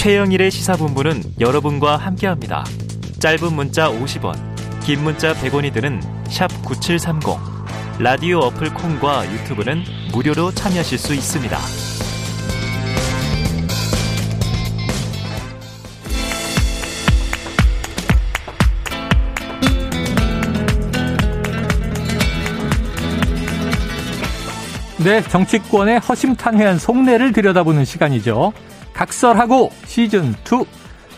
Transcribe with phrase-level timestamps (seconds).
[0.00, 2.64] 최영일의 시사본부는 여러분과 함께합니다.
[3.18, 4.34] 짧은 문자 50원,
[4.80, 6.00] 긴 문자 100원이 드는
[6.64, 7.36] 9730.
[7.98, 11.58] 라디오 어플 콩과 유튜브는 무료로 참여하실 수 있습니다.
[25.04, 28.54] 네, 정치권의 허심탄회한 속내를 들여다보는 시간이죠.
[29.04, 30.64] 각설하고 시즌 2.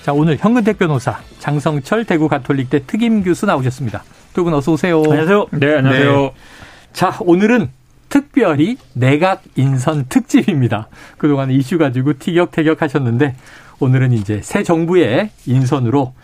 [0.04, 4.04] 자, 오늘 현근택 변호사, 장성철 대구 가톨릭대 특임 교수 나오셨습니다.
[4.34, 5.02] 두 분 어서 오세요.
[5.02, 5.46] 안녕하세요.
[5.50, 6.12] 네, 안녕하세요.
[6.23, 6.32] 네.
[6.92, 7.70] 자, 오늘은
[8.09, 10.87] 특별히 내각 인선 특집입니다.
[11.18, 13.34] 그동안 이슈 가지고 티격태격 하셨는데
[13.80, 16.14] 오늘은 이제 새 정부의 인선으로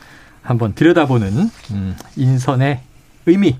[0.42, 2.78] 한번 들여다보는 음, 인선의
[3.26, 3.58] 의미.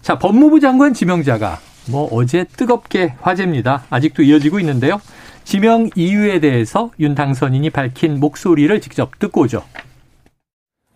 [0.00, 1.60] 자, 법무부 장관 지명자가
[1.90, 3.84] 뭐 어제 뜨겁게 화제입니다.
[3.90, 5.00] 아직도 이어지고 있는데요.
[5.46, 9.62] 지명 이유에 대해서 윤 당선인이 밝힌 목소리를 직접 듣고 오죠.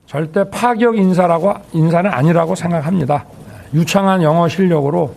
[0.07, 3.27] 절대 파격 인사라고 인사는 아니라고 생각합니다.
[3.73, 5.15] 유창한 영어 실력으로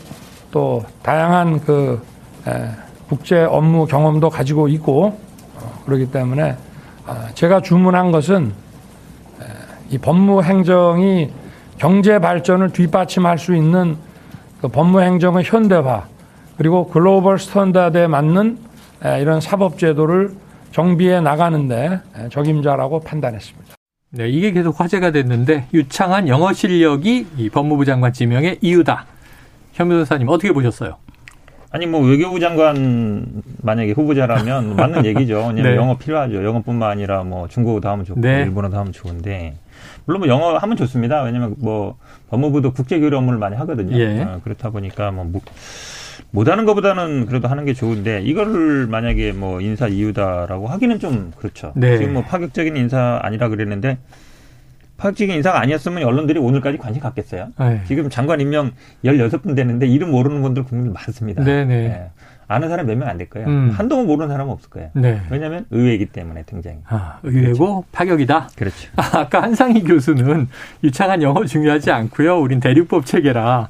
[0.51, 1.99] 또 다양한 그
[3.09, 5.17] 국제 업무 경험도 가지고 있고
[5.55, 6.55] 어, 그렇기 때문에
[7.07, 8.53] 아, 제가 주문한 것은
[9.89, 11.31] 이 법무 행정이
[11.79, 13.97] 경제 발전을 뒷받침할 수 있는
[14.61, 16.05] 그 법무 행정의 현대화
[16.55, 18.72] 그리고 글로벌 스탠다드에 맞는
[19.19, 20.31] 이런 사법 제도를
[20.71, 21.99] 정비해 나가는데
[22.31, 23.75] 적임자라고 판단했습니다.
[24.11, 29.05] 네, 이게 계속 화제가 됐는데 유창한 영어 실력이 이 법무부 장관 지명의 이유다.
[29.73, 30.97] 현 변호사님 어떻게 보셨어요?
[31.71, 35.37] 아니 뭐 외교부 장관 만약에 후보자라면 맞는 얘기죠.
[35.37, 35.75] 왜냐면 네.
[35.75, 36.45] 영어 필요하죠.
[36.45, 38.43] 영어뿐만 아니라 뭐 중국어도 하면 좋고 네.
[38.43, 39.55] 일본어도 하면 좋은데
[40.05, 41.23] 물론 뭐 영어 하면 좋습니다.
[41.23, 41.97] 왜냐면 뭐
[42.29, 43.97] 법무부도 국제 교류 업무를 많이 하거든요.
[43.97, 44.21] 예.
[44.21, 45.25] 어, 그렇다 보니까 뭐
[46.33, 51.71] 못하는 것보다는 그래도 하는 게 좋은데 이거를 만약에 뭐 인사 이유다라고 하기는 좀 그렇죠.
[51.75, 51.97] 네.
[51.99, 53.99] 지금 뭐 파격적인 인사 아니라 그랬는데
[54.97, 57.49] 파격적인 인사가 아니었으면 언론들이 오늘까지 관심 갖겠어요.
[57.59, 57.81] 네.
[57.85, 58.71] 지금 장관 임명
[59.05, 61.43] 16분 됐는데 이름 모르는 분들 국민 많습니다.
[61.43, 61.65] 네네.
[61.65, 61.87] 네.
[61.87, 62.09] 네.
[62.47, 63.47] 아는 사람 몇 명 안 될 거예요.
[63.47, 63.69] 음.
[63.71, 64.89] 한동안 모르는 사람은 없을 거예요.
[64.93, 65.21] 네.
[65.29, 66.77] 왜냐하면 의회이기 때문에 등장이.
[66.87, 67.83] 아, 의회고 그렇죠.
[67.91, 68.49] 파격이다.
[68.55, 68.89] 그렇죠.
[68.95, 70.47] 아, 아까 한상희 교수는
[70.83, 72.39] 유창한 영어 중요하지 않고요.
[72.39, 73.69] 우린 대륙법 체계라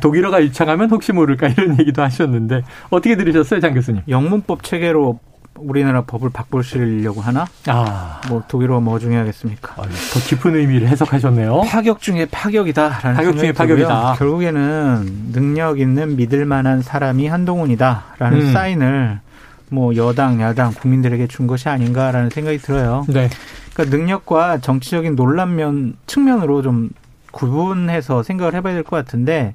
[0.00, 4.02] 독일어가 유창하면 혹시 모를까 이런 얘기도 하셨는데 어떻게 들으셨어요, 장 교수님?
[4.08, 5.18] 영문법 체계로
[5.56, 7.46] 우리나라 법을 바꾸시려고 하나?
[7.68, 8.20] 아.
[8.28, 9.74] 뭐 독일어 뭐 중요하겠습니까?
[9.76, 11.62] 아, 더 깊은 의미를 해석하셨네요.
[11.68, 14.14] 파격 중에 파격이다라는 파격 중에 파격이다.
[14.18, 18.52] 결국에는 능력 있는 믿을 만한 사람이 한동훈이다라는 음.
[18.52, 19.20] 사인을
[19.68, 23.04] 뭐 여당, 야당, 국민들에게 준 것이 아닌가라는 생각이 들어요.
[23.08, 23.28] 네.
[23.74, 26.90] 그러니까 능력과 정치적인 논란면 측면으로 좀
[27.30, 29.54] 구분해서 생각을 해봐야 될 것 같은데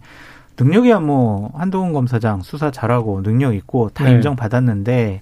[0.59, 4.13] 능력이야 뭐 한동훈 검사장 수사 잘하고 능력 있고 다 네.
[4.13, 5.21] 인정받았는데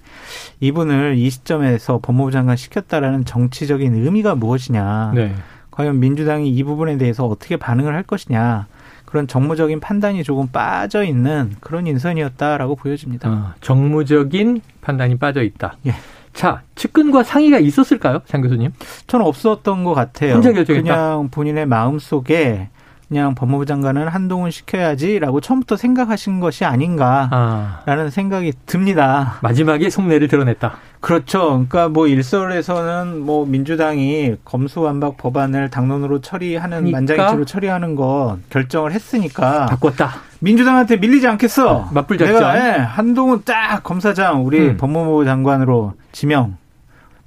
[0.61, 5.11] 이분을 이 시점에서 법무부 장관 시켰다라는 정치적인 의미가 무엇이냐.
[5.13, 5.33] 네.
[5.71, 8.67] 과연 민주당이 이 부분에 대해서 어떻게 반응을 할 것이냐.
[9.03, 13.29] 그런 정무적인 판단이 조금 빠져 있는 그런 인선이었다라고 보여집니다.
[13.29, 15.77] 아, 정무적인 판단이 빠져 있다.
[15.85, 15.93] 예.
[16.33, 18.73] 자, 측근과 상의가 있었을까요, 장 교수님?
[19.07, 20.33] 저는 없었던 것 같아요.
[20.33, 20.83] 혼자 결정했다.
[20.83, 22.69] 그냥 본인의 마음 속에
[23.07, 28.09] 그냥 법무부 장관은 한동훈 시켜야지라고 처음부터 생각하신 것이 아닌가라는 아.
[28.09, 29.37] 생각이 듭니다.
[29.41, 30.77] 마지막에 속내를 드러냈다.
[30.99, 31.49] 그렇죠.
[31.49, 36.97] 그러니까 뭐 일설에서는 뭐 민주당이 검수완박 법안을 당론으로 처리하는 그러니까?
[36.97, 40.13] 만장일치로 처리하는 거 결정을 했으니까 바꿨다.
[40.39, 41.71] 민주당한테 밀리지 않겠어.
[41.71, 42.35] 어, 맞불 작전.
[42.35, 44.77] 내가 네, 한동훈 딱 검사장 우리 음.
[44.77, 46.57] 법무부 장관으로 지명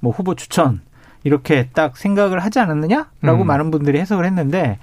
[0.01, 0.81] 뭐 후보 추천
[1.23, 3.47] 이렇게 딱 생각을 하지 않았느냐라고 음.
[3.47, 4.79] 많은 분들이 해석을 했는데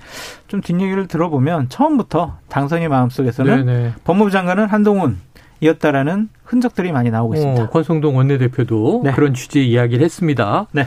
[0.49, 3.93] 좀 뒷얘기를 들어보면 처음부터 당선인 마음속에서는 네네.
[4.05, 5.19] 법무부 장관은 한동훈
[5.61, 7.63] 이었다라는 흔적들이 많이 나오고 있습니다.
[7.63, 9.13] 어, 권성동 원내대표도 네.
[9.13, 10.67] 그런 취지의 이야기를 했습니다.
[10.73, 10.87] 네.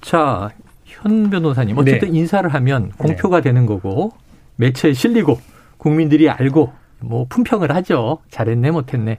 [0.00, 0.50] 자,
[0.86, 2.18] 현 변호사님 어쨌든 네.
[2.18, 4.12] 인사를 하면 공표가 되는 거고
[4.56, 5.38] 매체에 실리고
[5.76, 8.18] 국민들이 알고 뭐 품평을 하죠.
[8.30, 9.18] 잘했네 못했네.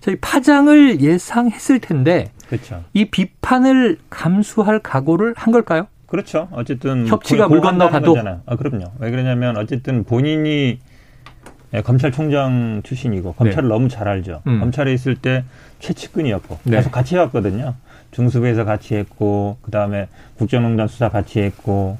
[0.00, 2.84] 저희 파장을 예상했을 텐데 그렇죠.
[2.92, 5.86] 이 비판을 감수할 각오를 한 걸까요?
[6.06, 6.48] 그렇죠.
[6.50, 8.86] 어쨌든 협치가 물 건너가도 아 그럼요.
[8.98, 10.80] 왜 그러냐면 어쨌든 본인이
[11.72, 13.72] 예, 검찰총장 출신이고 검찰을 네.
[13.72, 14.42] 너무 잘 알죠.
[14.48, 14.58] 음.
[14.58, 15.44] 검찰에 있을 때
[15.78, 16.78] 최측근이었고 네.
[16.78, 17.74] 계속 같이 해왔거든요.
[18.10, 21.96] 중수부에서 같이 했고 그 다음에 국정농단 수사 같이 했고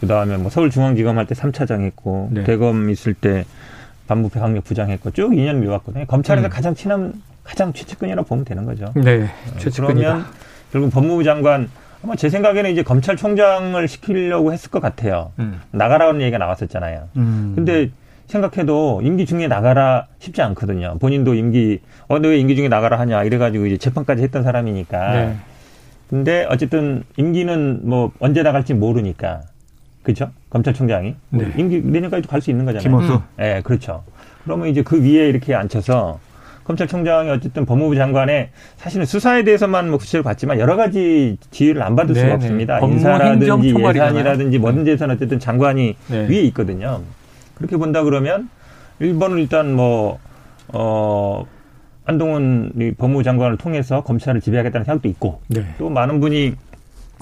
[0.00, 2.44] 그 다음에 뭐 서울중앙지검 할때 3차장 했고 네.
[2.44, 3.46] 대검 있을 때
[4.06, 6.04] 반부패 강력 부장 했고 쭉 2년 미왔거든요.
[6.04, 6.50] 검찰에서 음.
[6.50, 7.14] 가장 친한
[7.46, 8.86] 가장 최측근이라고 보면 되는 거죠.
[8.94, 9.22] 네.
[9.24, 10.08] 어, 최측근이다.
[10.08, 10.26] 그러면
[10.72, 11.68] 결국 법무부 장관
[12.04, 15.32] 아마 제 생각에는 이제 검찰총장을 시키려고 했을 것 같아요.
[15.38, 15.60] 음.
[15.70, 17.08] 나가라는 얘기가 나왔었잖아요.
[17.16, 17.52] 음.
[17.54, 17.90] 근데
[18.26, 20.96] 생각해도 임기 중에 나가라 쉽지 않거든요.
[20.98, 25.12] 본인도 임기 어, 너 왜 임기 중에 나가라 하냐 이래가지고 이제 재판까지 했던 사람이니까.
[25.14, 25.36] 네.
[26.10, 29.42] 근데 어쨌든 임기는 뭐 언제 나갈지 모르니까
[30.02, 30.30] 그렇죠?
[30.50, 31.52] 검찰총장이 네.
[31.56, 32.82] 임기 내년까지도 갈수 있는 거잖아요.
[32.82, 33.14] 김호수.
[33.14, 33.20] 음.
[33.36, 34.04] 네, 그렇죠.
[34.44, 36.18] 그러면 이제 그 위에 이렇게 앉혀서
[36.66, 42.14] 검찰총장이 어쨌든 법무부 장관의 사실은 수사에 대해서만 뭐 구체를 받지만 여러 가지 지위를 안 받을
[42.14, 42.34] 수가 네, 네.
[42.34, 42.80] 없습니다.
[42.80, 46.28] 인사라든지 예산이라든지 뭐든 지에서는 어쨌든 장관이 네.
[46.28, 47.02] 위에 있거든요.
[47.54, 48.50] 그렇게 본다 그러면
[49.00, 50.18] 1번은 일단 뭐,
[50.68, 51.44] 어,
[52.04, 55.64] 한동훈 법무부 장관을 통해서 검찰을 지배하겠다는 생각도 있고 네.
[55.78, 56.54] 또 많은 분이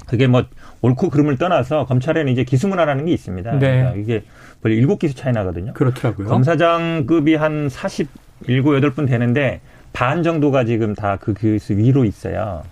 [0.07, 0.45] 그게 뭐
[0.83, 3.53] 옳고 그름을 떠나서 검찰에는 이제 기수문화라는 게 있습니다.
[3.53, 3.59] 네.
[3.59, 4.25] 그러니까 이게
[4.63, 5.73] 벌써 일곱 기수 차이 나거든요.
[5.75, 6.29] 그렇더라고요.
[6.29, 7.69] 검사장급이 한
[8.41, 9.61] 47, 8분 되는데
[9.93, 12.63] 반 정도가 지금 다그 기수 위로 있어요.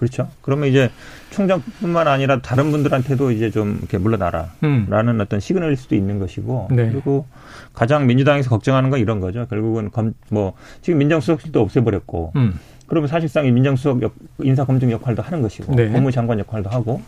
[0.00, 0.28] 그렇죠.
[0.40, 0.90] 그러면 이제
[1.28, 5.18] 총장뿐만 아니라 다른 분들한테도 이제 좀 이렇게 물러나라라는 음.
[5.20, 6.88] 어떤 시그널일 수도 있는 것이고 네.
[6.90, 7.26] 그리고
[7.74, 9.46] 가장 민주당에서 걱정하는 건 이런 거죠.
[9.50, 12.58] 결국은 검, 뭐 지금 민정수석실도 없애버렸고 음.
[12.86, 15.92] 그러면 사실상 이 민정수석 역, 인사검증 역할도 하는 것이고 네.
[15.92, 17.02] 법무장관 역할도 하고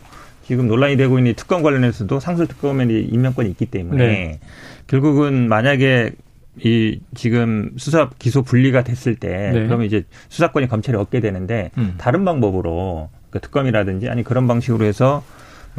[0.45, 4.41] 지금 논란이 되고 있는 특검 관련해서도 상설 특검에 임명권이 있기 때문에 네.
[4.87, 6.13] 결국은 만약에
[6.59, 9.67] 이 지금 수사 기소 분리가 됐을 때 네.
[9.67, 11.95] 그러면 이제 수사권이 검찰이 얻게 되는데 음.
[11.97, 15.23] 다른 방법으로 그 특검이라든지 아니 그런 방식으로 해서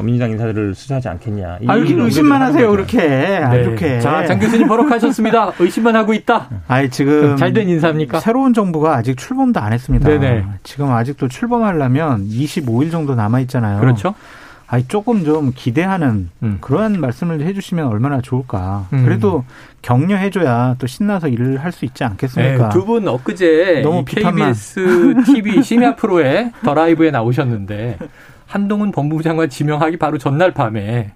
[0.02, 1.60] 민주당 인사들을 수사하지 않겠냐.
[1.68, 2.98] 아, 이렇게 의심만 하세요, 그렇게.
[2.98, 3.62] 네.
[3.62, 4.00] 이렇게.
[4.00, 5.54] 자, 장 교수님 버럭하셨습니다.
[5.60, 6.50] 의심만 하고 있다.
[6.68, 7.38] 아니, 지금.
[7.38, 8.20] 잘된 인사입니까?
[8.20, 10.10] 새로운 정부가 아직 출범도 안 했습니다.
[10.10, 10.46] 네네.
[10.64, 13.80] 지금 아직도 출범하려면 25일 정도 남아있잖아요.
[13.80, 14.16] 그렇죠.
[14.74, 16.58] 아니 조금 좀 기대하는 음.
[16.60, 18.88] 그러한 말씀을 해주시면 얼마나 좋을까.
[18.92, 19.06] 음.
[19.06, 19.46] 그래도
[19.84, 22.70] 격려해줘야 또 신나서 일을 할 수 있지 않겠습니까?
[22.70, 28.00] 네, 두분 엊그제 너무 KBS TV 심야 프로에 더 라이브에 나오셨는데
[28.48, 31.12] 한동훈 법무부 장관 지명하기 바로 전날 밤에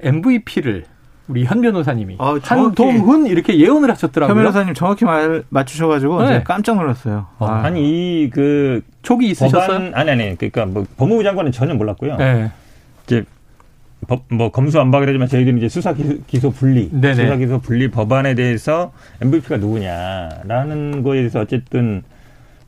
[0.00, 0.84] MVP를
[1.28, 4.34] 우리 현 변호사님이 아, 한동훈 이렇게 예언을 하셨더라고요.
[4.34, 6.42] 현 변호사님 정확히 말 맞추셔가지고 네.
[6.44, 7.26] 깜짝 놀랐어요.
[7.38, 7.46] 어.
[7.46, 7.68] 아.
[7.68, 9.66] 니 이그 촉이 있으셨어요?
[9.66, 12.16] 법안, 아니 아니 그러니까 뭐 법무부 장관은 전혀 몰랐고요.
[12.16, 12.50] 네.
[13.10, 13.24] 이제
[14.06, 15.92] 법, 뭐 검수 안 받게 되지만 저희들은 이제 수사
[16.26, 16.88] 기소 분리.
[17.24, 22.02] 수사 기소 분리 법안에 대해서 MVP가 누구냐라는 거에 대해서 어쨌든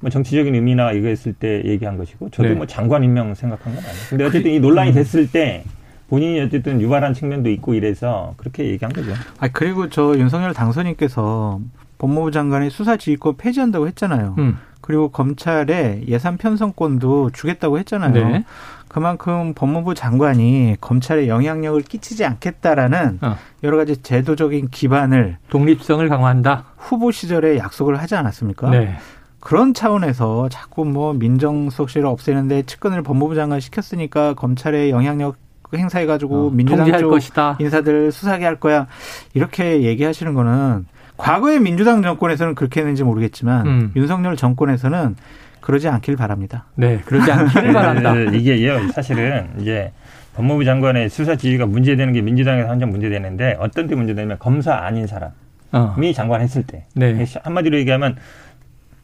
[0.00, 2.54] 뭐 정치적인 의미나 이거 했을 때 얘기한 것이고 저도 네.
[2.54, 4.06] 뭐 장관 임명 생각한 건 아니에요.
[4.10, 4.94] 근데 어쨌든 이 논란이 음.
[4.94, 5.64] 됐을 때
[6.08, 9.12] 본인이 어쨌든 유발한 측면도 있고 이래서 그렇게 얘기한 거죠.
[9.38, 11.60] 아 그리고 저 윤석열 당선인께서
[11.98, 14.34] 법무부 장관의 수사 지휘권 폐지한다고 했잖아요.
[14.38, 14.58] 음.
[14.82, 18.12] 그리고 검찰에 예산 편성권도 주겠다고 했잖아요.
[18.12, 18.44] 네.
[18.92, 23.36] 그만큼 법무부 장관이 검찰에 영향력을 끼치지 않겠다라는 어.
[23.62, 26.66] 여러 가지 제도적인 기반을 독립성을 강화한다.
[26.76, 28.68] 후보 시절에 약속을 하지 않았습니까?
[28.68, 28.96] 네.
[29.40, 35.36] 그런 차원에서 자꾸 뭐 민정수석실을 없애는데 측근을 법무부 장관 시켰으니까 검찰의 영향력
[35.74, 37.56] 행사해가지고 어, 민주당 쪽 것이다.
[37.60, 38.88] 인사들 수사하게 할 거야
[39.32, 40.84] 이렇게 얘기하시는 거는
[41.16, 43.92] 과거의 민주당 정권에서는 그렇게 했는지 모르겠지만 음.
[43.96, 45.16] 윤석열 정권에서는
[45.62, 46.66] 그러지 않길 바랍니다.
[46.74, 48.12] 네, 그러지 않기를 바란다.
[48.12, 49.92] 네, 이게요, 사실은 이제
[50.34, 55.32] 법무부 장관의 수사 지휘가 문제되는 게 민주당에서 한점 문제되는데 어떤 때 문제되냐면 검사 아닌 사람이
[55.72, 56.12] 어.
[56.14, 57.24] 장관했을 때 네.
[57.42, 58.16] 한마디로 얘기하면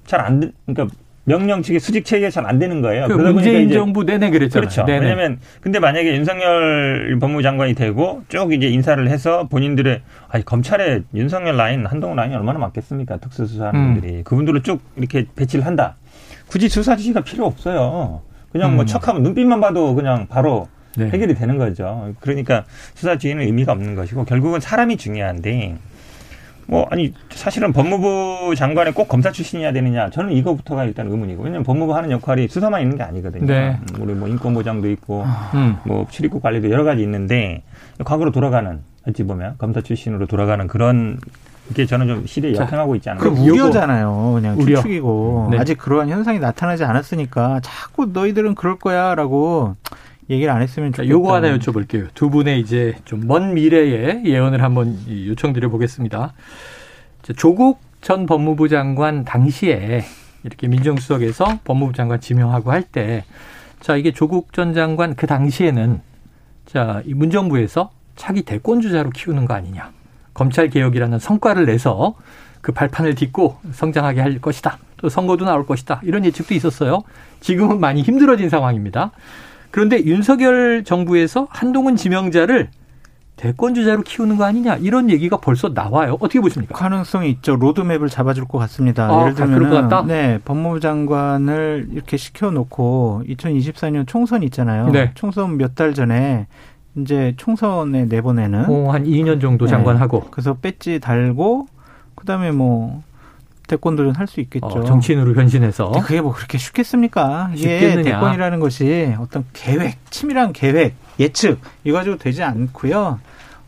[0.05, 0.95] 잘 안, 그러니까
[1.25, 3.07] 명령 측의 수직 체계가 잘 안 되는 거예요.
[3.07, 4.63] 그 문재인 정부 내내 그랬잖아요.
[4.63, 4.85] 그렇죠.
[4.87, 5.01] 네네.
[5.01, 10.01] 왜냐하면 근데 만약에 윤석열 법무부 장관이 되고 쭉 이제 인사를 해서 본인들의
[10.31, 13.19] 아니 검찰에 윤석열 라인, 한동훈 라인이 얼마나 많겠습니까?
[13.19, 13.93] 특수수사하는 음.
[13.95, 15.97] 분들이 그분들을 쭉 이렇게 배치를 한다.
[16.49, 18.23] 굳이 수사 지시가 필요 없어요.
[18.51, 18.77] 그냥 뭐 음.
[18.77, 21.11] 뭐 척하면 눈빛만 봐도 그냥 바로 네.
[21.11, 22.13] 해결이 되는 거죠.
[22.21, 22.65] 그러니까
[22.95, 25.77] 수사 지휘는 의미가 없는 것이고 결국은 사람이 중요한데
[26.67, 31.95] 뭐 아니 사실은 법무부 장관에 꼭 검사 출신이어야 되느냐 저는 이거부터가 일단 의문이고 왜냐하면 법무부
[31.95, 33.47] 하는 역할이 수사만 있는 게 아니거든요.
[33.47, 33.79] 네.
[33.81, 35.25] 음, 우리 뭐 인권 보장도 있고
[35.55, 35.77] 음.
[35.85, 37.63] 뭐 출입국 관리도 여러 가지 있는데
[38.05, 41.19] 과거로 돌아가는 어찌 보면 검사 출신으로 돌아가는 그런
[41.75, 43.21] 게 저는 좀 시대에 역행하고 있지 않나.
[43.21, 44.33] 그 우려잖아요.
[44.35, 44.77] 그냥 우려.
[44.77, 45.59] 추측이고 네.
[45.59, 49.77] 아직 그러한 현상이 나타나지 않았으니까 자꾸 너희들은 그럴 거야라고
[50.31, 51.09] 얘기를 안 했으면 좋겠다.
[51.09, 52.09] 요거 하나 여쭤볼게요.
[52.15, 56.33] 두 분의 이제 좀 먼 미래의 예언을 한번 요청드려 보겠습니다.
[57.37, 60.05] 조국 전 법무부 장관 당시에
[60.45, 63.25] 이렇게 민정수석에서 법무부 장관 지명하고 할 때,
[63.81, 66.01] 자, 이게 조국 전 장관 그 당시에는
[66.67, 69.91] 자, 이 문정부에서 차기 대권 주자로 키우는 거 아니냐.
[70.39, 72.15] 검찰 개혁이라는 성과를 내서
[72.61, 74.79] 그 발판을 딛고 성장하게 할 것이다.
[74.99, 76.01] 또 선거도 나올 것이다.
[76.05, 77.03] 이런 예측도 있었어요.
[77.41, 79.11] 지금은 많이 힘들어진 상황입니다.
[79.73, 82.71] 그런데 윤석열 정부에서 한동훈 지명자를
[83.35, 86.17] 대권 주자로 키우는 거 아니냐 이런 얘기가 벌써 나와요.
[86.21, 86.75] 어떻게 보십니까?
[86.77, 87.57] 가능성이 있죠.
[87.57, 89.09] 로드맵을 잡아줄 것 같습니다.
[89.09, 94.91] 아, 예를 들면 네 법무부 장관을 이렇게 시켜놓고 2024년 총선 있잖아요.
[94.91, 95.11] 네.
[95.15, 96.47] 총선 몇 달 전에
[97.01, 100.29] 이제 총선에 내보내는 오, 한 2년 정도 장관하고 네.
[100.31, 101.67] 그래서 배지 달고
[102.15, 103.03] 그다음에 뭐
[103.67, 104.67] 대권 도전할 수 있겠죠.
[104.67, 105.93] 어, 정치인으로 변신해서.
[105.93, 107.51] 그게 뭐 그렇게 쉽겠습니까?
[107.55, 108.19] 이게 쉽겠느냐.
[108.19, 113.21] 대권이라는 것이 어떤 계획, 치밀한 계획, 예측 이거 가지고 되지 않고요.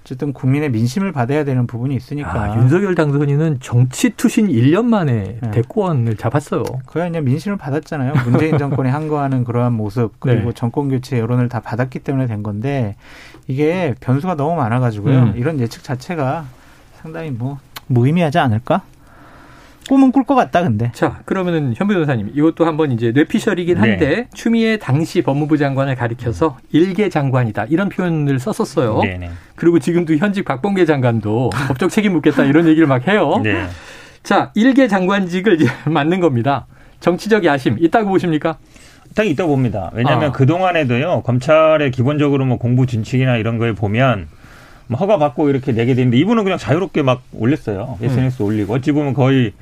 [0.03, 2.33] 어쨌든 국민의 민심을 받아야 되는 부분이 있으니까.
[2.33, 5.51] 아, 윤석열 당선인은 정치 투신 1년 만에 네.
[5.51, 6.65] 대권을 잡았어요.
[6.87, 8.15] 그야 이제 민심을 받았잖아요.
[8.25, 10.53] 문재인 정권이 한거하는 그러한 모습 그리고 네.
[10.55, 12.97] 정권 교체 여론을 다 받았기 때문에 된 건데
[13.47, 15.19] 이게 변수가 너무 많아가지고요.
[15.19, 15.33] 음.
[15.37, 16.47] 이런 예측 자체가
[17.01, 18.83] 상당히 뭐 무의미하지 않을까?
[19.89, 20.91] 꿈은 꿀 것 같다, 근데.
[20.95, 23.81] 자, 그러면은 현 변호사님, 이것도 한번 이제 뇌피셜이긴 네.
[23.81, 24.29] 한데, 네.
[24.35, 27.67] 추미애 당시 법무부 장관을 가리켜서 일개 장관이다.
[27.71, 29.01] 이런 표현을 썼었어요.
[29.03, 29.31] 네, 네.
[29.57, 32.45] 그리고 지금도 현직 박봉계 장관도 법적 책임 묻겠다.
[32.45, 33.41] 이런 얘기를 막 해요.
[33.43, 33.67] 네.
[34.23, 36.67] 자, 일개 장관직을 이제 맡는 겁니다.
[37.01, 38.59] 정치적 야심, 있다고 보십니까?
[39.15, 39.91] 딱 있다고 봅니다.
[39.95, 40.33] 왜냐하면 아.
[40.33, 44.40] 그동안에도요, 검찰의 기본적으로 뭐 공부 준칙이나 이런 거에 보면, 뭐
[44.97, 47.99] 허가 받고 이렇게 내게 되는데 이분은 그냥 자유롭게 막 올렸어요.
[48.01, 48.47] SNS 음.
[48.47, 49.53] 올리고 어찌 보면 거의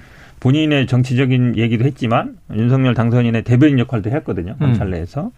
[0.40, 4.52] 본인의 정치적인 얘기도 했지만 윤석열 당선인의 대변인 역할도 했거든요.
[4.52, 4.58] 음.
[4.58, 5.30] 검찰 내에서.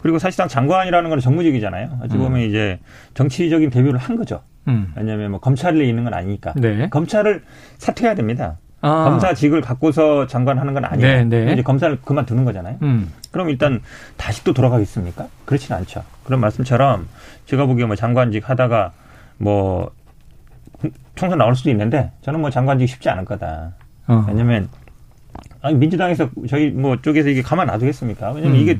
[0.00, 1.98] 그리고 사실상 장관이라는 건 정무직이잖아요.
[2.02, 2.20] 어찌 음.
[2.20, 2.46] 보면 음.
[2.46, 2.78] 이제
[3.14, 4.42] 정치적인 대변을 한 거죠.
[4.68, 4.92] 음.
[4.96, 6.54] 왜냐하면 뭐 검찰에 있는 건 아니니까.
[6.56, 6.88] 네.
[6.88, 7.42] 검찰을
[7.78, 8.58] 사퇴해야 됩니다.
[8.80, 9.04] 아.
[9.04, 11.24] 검사직을 갖고서 장관하는 건 아니에요.
[11.24, 11.52] 네, 네.
[11.52, 12.76] 이제 검사를 그만두는 거잖아요.
[12.82, 13.12] 음.
[13.32, 13.80] 그럼 일단
[14.16, 15.26] 다시 또 돌아가겠습니까?
[15.44, 16.04] 그렇지는 않죠.
[16.24, 17.08] 그런 말씀처럼
[17.46, 18.92] 제가 보기에 뭐 장관직 하다가
[19.38, 19.90] 뭐
[21.14, 23.72] 총선 나올 수도 있는데 저는 뭐 장관직 쉽지 않을 거다.
[24.06, 24.24] 어.
[24.28, 24.68] 왜냐면
[25.60, 28.32] 아니 민주당에서 저희 뭐 쪽에서 이게 가만 놔두겠습니까?
[28.32, 28.60] 왜냐면 음.
[28.62, 28.78] 이게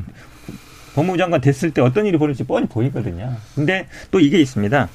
[0.94, 3.32] 법무부 장관 됐을 때 어떤 일이 벌어질지 뻔히 보이거든요.
[3.54, 4.88] 근데 또 이게 있습니다.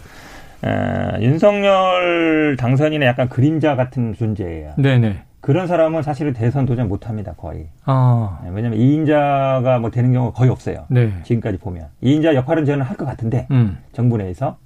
[0.66, 4.74] 에, 윤석열 당선인의 약간 그림자 같은 존재예요.
[4.78, 5.24] 네네.
[5.42, 7.68] 그런 사람은 사실은 대선 도전 못 합니다, 거의.
[7.84, 8.40] 아.
[8.50, 10.86] 왜냐면 2인자가 뭐 되는 경우가 거의 없어요.
[10.90, 11.12] 네.
[11.24, 11.88] 지금까지 보면.
[12.02, 13.78] 2인자 역할은 저는 할 것 같은데, 음.
[13.92, 14.58] 정부 내에서.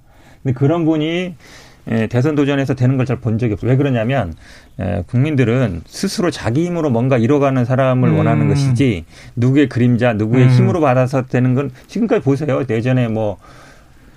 [0.48, 1.34] 근데 그런 분이
[1.90, 3.70] 예, 대선 도전에서 되는 걸 잘 본 적이 없어요.
[3.70, 4.32] 왜 그러냐면
[4.80, 8.16] 예, 국민들은 스스로 자기 힘으로 뭔가 이뤄가는 사람을 음.
[8.18, 9.04] 원하는 것이지
[9.36, 10.50] 누구의 그림자, 누구의 음.
[10.50, 12.62] 힘으로 받아서 되는 건 지금까지 보세요.
[12.68, 13.36] 예전에 뭐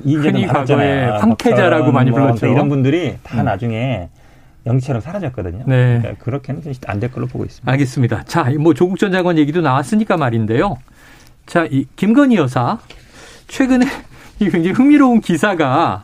[0.06, 1.16] 이재명 받았잖아요.
[1.20, 2.48] 황태자라고 많이 뭐 불렀죠.
[2.48, 3.46] 이런 분들이 다 음.
[3.46, 4.08] 나중에
[4.66, 5.64] 영치처럼 사라졌거든요.
[5.68, 6.00] 네.
[6.02, 7.70] 그러니까 그렇게는 안 될 걸로 보고 있습니다.
[7.72, 8.24] 알겠습니다.
[8.26, 10.78] 자, 뭐 조국 전 장관 얘기도 나왔으니까 말인데요.
[11.46, 12.80] 자, 이 김건희 여사
[13.48, 13.86] 최근에
[14.40, 16.04] 이 굉장히 흥미로운 기사가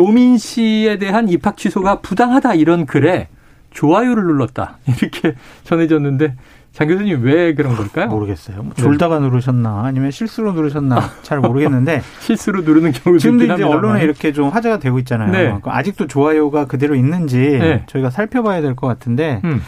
[0.00, 3.28] 조민 씨에 대한 입학 취소가 부당하다 이런 글에
[3.70, 5.34] 좋아요를 눌렀다 이렇게
[5.64, 6.36] 전해졌는데
[6.72, 8.08] 장 교수님 왜 그런 걸까요?
[8.08, 8.62] 모르겠어요.
[8.62, 9.24] 뭐 졸다가 네.
[9.24, 13.78] 누르셨나 아니면 실수로 누르셨나 잘 모르겠는데 실수로 누르는 경우도 지금도 이제 합니다만.
[13.78, 15.32] 언론에 이렇게 좀 화제가 되고 있잖아요.
[15.32, 15.58] 네.
[15.64, 17.84] 아직도 좋아요가 그대로 있는지 네.
[17.86, 19.62] 저희가 살펴봐야 될 것 같은데 음.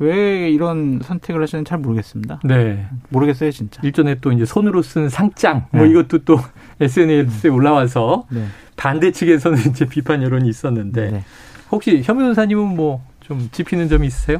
[0.00, 2.40] 왜 이런 선택을 하시는지 잘 모르겠습니다.
[2.44, 2.86] 네.
[3.08, 3.80] 모르겠어요, 진짜.
[3.82, 5.90] 일전에 또 이제 손으로 쓴 상장, 뭐 네.
[5.90, 6.38] 이것도 또
[6.80, 8.44] SNS에 올라와서 네.
[8.76, 11.24] 반대 측에서는 이제 비판 여론이 있었는데 네.
[11.72, 14.38] 혹시 현 변호사님은 뭐 좀 짚히는 점이 있으세요?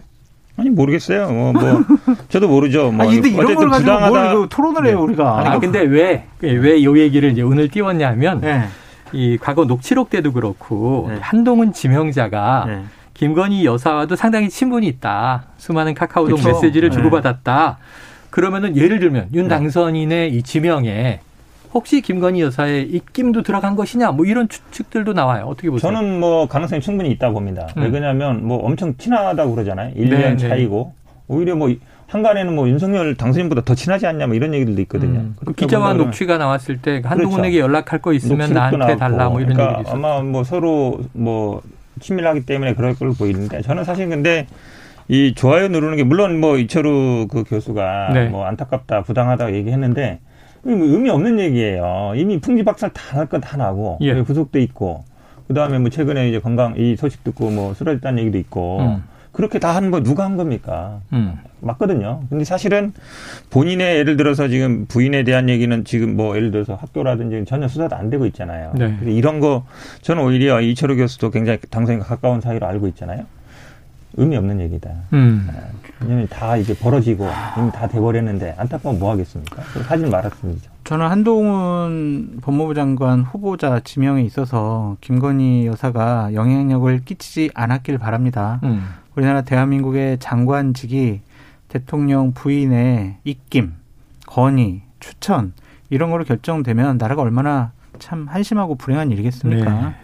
[0.57, 1.31] 아니 모르겠어요.
[1.31, 1.85] 뭐, 뭐
[2.31, 2.91] 저도 모르죠.
[2.91, 4.35] 뭐 아니, 근데 이런 걸 가지고 부당하다.
[4.35, 5.03] 뭘 토론을 해요 네.
[5.03, 5.39] 우리가.
[5.41, 8.65] 아니 근데 왜 왜 요 얘기를 이제 오늘 띄웠냐면 네.
[9.13, 11.19] 이 과거 녹취록 때도 그렇고 네.
[11.21, 12.83] 한동훈 지명자가 네.
[13.19, 15.47] 김건희 여사와도 상당히 친분이 있다.
[15.57, 16.49] 수많은 카카오톡 그쵸?
[16.49, 16.97] 메시지를 네.
[16.97, 17.79] 주고받았다.
[18.31, 19.49] 그러면은 예를 들면 윤 네.
[19.49, 21.19] 당선인의 이 지명에
[21.75, 25.47] 혹시 김건희 여사의 입김도 들어간 것이냐 뭐 이런 추측들도 나와요.
[25.47, 25.93] 어떻게 보세요?
[25.93, 27.67] 저는 뭐 가능성이 충분히 있다 봅니다.
[27.77, 27.83] 음.
[27.83, 29.95] 왜 그러냐면 뭐 엄청 친하다고 그러잖아요.
[29.95, 30.93] 1년 네, 차이고
[31.27, 31.75] 오히려 뭐
[32.07, 35.19] 한간에는 뭐 윤석열 당선인보다 더 친하지 않냐 뭐 이런 얘기들도 있거든요.
[35.19, 35.37] 음.
[35.45, 37.69] 그 기자와 녹취가 나왔을 때 한동훈에게 그렇죠.
[37.69, 38.99] 연락할 거 있으면 나한테 나왔고.
[38.99, 39.97] 달라 뭐 이런 그러니까 얘기도 있었죠.
[40.07, 41.63] 아마 뭐 서로 뭐
[42.01, 44.47] 친밀하기 때문에 그럴 걸로 보이는데 저는 사실 근데
[45.09, 48.29] 이 좋아요 누르는 게 물론 뭐 이철우 그 교수가 네.
[48.29, 50.21] 뭐 안타깝다 부당하다 얘기했는데
[50.65, 52.13] 의미 없는 얘기예요.
[52.17, 54.21] 이미 풍지 박살 다 날 건 다 나고 예.
[54.23, 55.05] 구속돼 있고
[55.47, 59.03] 그 다음에 뭐 최근에 이제 건강 이 소식 듣고 뭐 쓰러졌다는 얘기도 있고 음.
[59.39, 60.99] 그렇게 다한거 누가 한 겁니까?
[61.13, 61.39] 음.
[61.61, 62.23] 맞거든요.
[62.29, 62.93] 근데 사실은
[63.51, 68.11] 본인의 예를 들어서 지금 부인에 대한 얘기는 지금 뭐 예를 들어서 학교라든지 전혀 수사도 안
[68.11, 68.73] 되고 있잖아요.
[68.75, 68.99] 네.
[69.03, 69.65] 이런 거
[70.03, 73.27] 저는 오히려 이철우 교수도 굉장히 당선인과 가까운 사이로 알고 있잖아요.
[74.17, 74.91] 의미 없는 얘기다.
[75.13, 75.49] 음.
[75.53, 75.69] 아,
[76.01, 77.29] 왜냐면 다 이제 벌어지고
[77.59, 79.63] 이미 다 돼버렸는데 안타까우면 뭐 하겠습니까?
[79.63, 80.69] 하지 말았습니다.
[80.83, 88.59] 저는 한동훈 법무부 장관 후보자 지명에 있어서 김건희 여사가 영향력을 끼치지 않았길 바랍니다.
[88.65, 88.83] 음.
[89.19, 91.23] 우리나라 대한민국의 장관직이
[91.67, 93.75] 대통령 부인의 입김,
[94.27, 95.55] 건의, 추천
[95.91, 99.71] 이런 거로 결정되면 나라가 얼마나 참 한심하고 불행한 일이겠습니까?
[99.71, 99.95] 네, 네.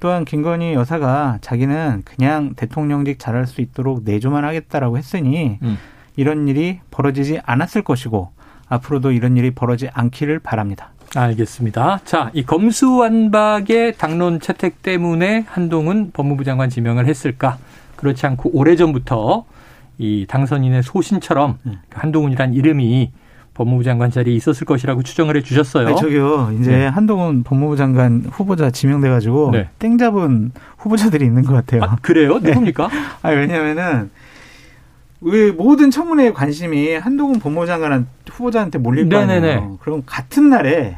[0.00, 5.76] 또한 김건희 여사가 자기는 그냥 대통령직 잘할 수 있도록 내조만 하겠다라고 했으니 음.
[6.16, 8.30] 이런 일이 벌어지지 않았을 것이고
[8.68, 10.88] 앞으로도 이런 일이 벌어지지 않기를 바랍니다.
[11.14, 12.00] 알겠습니다.
[12.06, 17.58] 자, 이 검수완박의 당론 채택 때문에 한동훈 법무부 장관 지명을 했을까?
[17.96, 19.44] 그렇지 않고 오래전부터
[19.98, 21.78] 이 당선인의 소신처럼 네.
[21.92, 23.12] 한동훈이란 이름이
[23.54, 25.86] 법무부 장관 자리에 있었을 것이라고 추정을 해 주셨어요.
[25.86, 26.52] 아니, 저기요.
[26.58, 26.86] 이제 네.
[26.86, 29.68] 한동훈 법무부 장관 후보자 지명돼 가지고 네.
[29.78, 31.84] 땡 잡은 후보자들이 있는 것 같아요.
[31.84, 32.40] 아, 그래요?
[32.40, 32.50] 네.
[32.50, 32.90] 누굽니까?
[33.22, 34.10] 아, 왜냐면은
[35.20, 39.78] 왜 모든 청문회의 관심이 한동훈 법무부 장관 후보자한테 몰릴 거 아니에요.
[39.80, 40.96] 그럼 같은 날에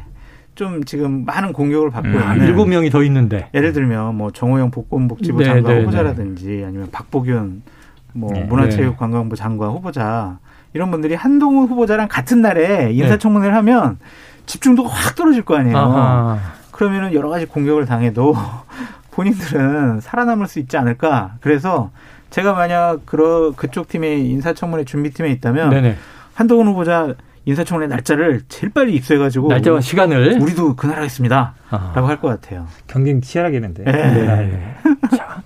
[0.57, 4.71] 좀 지금 많은 공격을 받고 음, 있는 일곱 명이 더 있는데 예를 들면 뭐 정호영
[4.71, 7.61] 복권복지부 네, 장관 네, 후보자라든지 아니면 박보균
[8.13, 10.39] 뭐 네, 문화체육관광부 장관 후보자
[10.73, 13.99] 이런 분들이 한동훈 후보자랑 같은 날에 인사청문회를 하면
[14.47, 15.77] 집중도가 확 떨어질 거 아니에요.
[15.77, 16.39] 아하.
[16.71, 18.35] 그러면은 여러 가지 공격을 당해도
[19.11, 21.35] 본인들은 살아남을 수 있지 않을까.
[21.41, 21.91] 그래서
[22.31, 25.69] 제가 만약 그러 그쪽 팀의 인사청문회 준비팀에 있다면.
[26.33, 27.15] 한동훈 후보자
[27.47, 32.67] 인사청문회 날짜를 제일 빨리 입수해가지고 날짜와 시간을 우리도 그날 하겠습니다라고 할 것 같아요.
[32.87, 33.83] 경쟁 치열하겠는데.
[33.85, 33.91] 네.
[33.91, 34.75] 네.
[35.15, 35.41] 자,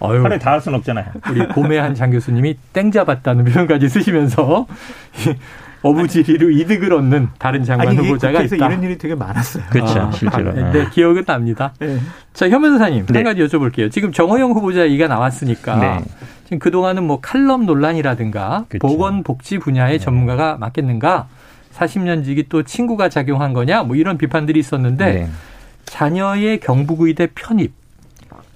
[0.00, 1.06] 어휴, 다할 수는 없잖아요.
[1.30, 4.66] 우리 고매한 장 교수님이 땡 잡았다는 표현까지 쓰시면서
[5.82, 8.56] 어부지리로 이득을 얻는 다른 장관 아니, 후보자가 있다.
[8.56, 9.64] 이런 일이 되게 많았어요.
[9.70, 10.52] 그렇죠, 아, 실제로.
[10.54, 11.72] 네, 네, 기억은 납니다.
[11.78, 11.98] 네.
[12.32, 13.12] 자, 현 변호사님, 네.
[13.18, 13.92] 한 가지 여쭤볼게요.
[13.92, 16.04] 지금 정호영 후보자 얘기가 나왔으니까 네.
[16.44, 18.86] 지금 그 동안은 뭐 칼럼 논란이라든가 그렇죠.
[18.86, 20.04] 보건복지 분야의 네.
[20.04, 21.26] 전문가가 맞겠는가?
[21.74, 23.82] 40년직이 또 친구가 작용한 거냐?
[23.82, 25.28] 뭐 이런 비판들이 있었는데 네.
[25.86, 27.72] 자녀의 경북의대 편입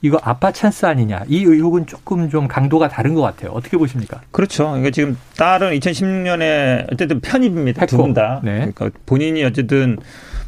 [0.00, 3.50] 이거 아빠 찬스 아니냐 이 의혹은 조금 좀 강도가 다른 것 같아요.
[3.50, 4.20] 어떻게 보십니까?
[4.30, 4.66] 그렇죠.
[4.68, 7.84] 그러니까 지금 딸은 2016년에 어쨌든 편입입니다.
[7.86, 8.40] 두 분 다.
[8.44, 8.70] 네.
[8.72, 9.98] 그러니까 본인이 어쨌든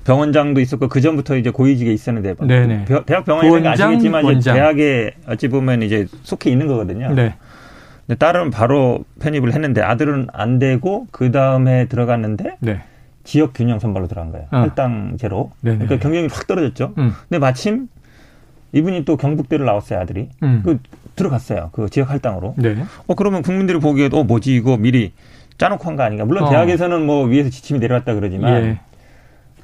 [0.05, 2.85] 병원장도 있었고 그 전부터 이제 고위직에 있었는데 네네.
[3.07, 7.13] 대학 병원이라는 게 아시겠지만 이제 대학에 어찌 보면 이제 속해 있는 거거든요.
[7.15, 7.35] 네.
[8.11, 12.81] 근데 딸은 바로 편입을 했는데 아들은 안 되고 그 다음에 들어갔는데 네.
[13.23, 14.49] 지역 균형 선발로 들어간 거예요.
[14.51, 14.57] 어.
[14.57, 15.53] 할당제로.
[15.61, 15.85] 네네.
[15.85, 16.95] 그러니까 경쟁이 확 떨어졌죠.
[16.99, 17.13] 음.
[17.29, 17.87] 근데 마침
[18.73, 20.29] 이분이 또 경북대를 나왔어요 아들이.
[20.43, 20.63] 음.
[20.65, 20.81] 그
[21.15, 21.71] 들어갔어요.
[21.73, 22.55] 그 지역 할당으로.
[22.59, 22.83] 네.
[23.07, 25.13] 어 그러면 국민들이 보기에도 어 뭐지 이거 미리
[25.59, 26.25] 짜놓고 한 거 아닌가.
[26.25, 26.51] 물론 어.
[26.51, 28.81] 대학에서는 뭐 위에서 지침이 내려왔다 그러지만 예.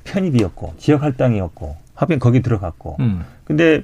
[0.05, 2.99] 편입이었고 지역 할당이었고 하필 거기 들어갔고.
[3.01, 3.25] 음.
[3.43, 3.83] 근데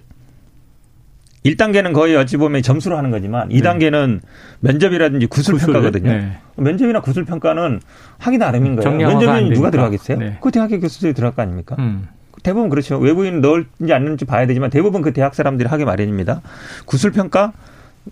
[1.45, 3.57] 1단계는 거의 어찌 보면 점수로 하는 거지만 네.
[3.57, 4.21] 2단계는
[4.61, 6.11] 면접이라든지 구술, 평가거든요.
[6.11, 6.39] 네.
[6.57, 7.81] 면접이나 구술 평가는
[8.19, 8.97] 하기 나름인 거예요.
[8.97, 10.19] 면접은 누가 들어가겠어요?
[10.19, 10.39] 네.
[10.41, 11.77] 그 대학의 교수들이 들어갈 거 아닙니까?
[11.79, 12.09] 음.
[12.43, 12.99] 대부분 그렇죠.
[12.99, 16.43] 외부인 넣을지 안 넣을지 봐야 되지만 대부분 그 대학 사람들이 하기 마련입니다.
[16.87, 17.53] 구술 평가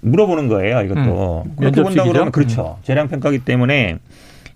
[0.01, 0.83] 물어보는 거예요.
[0.83, 1.57] 이것도 음.
[1.57, 2.79] 그렇게 본다 그러면 그렇죠.
[2.81, 2.85] 음.
[2.85, 3.99] 재량 평가기 때문에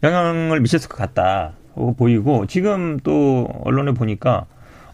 [0.03, 1.53] 영향을 미쳤을 것 같다.
[1.97, 4.47] 보이고 지금 또 언론에 보니까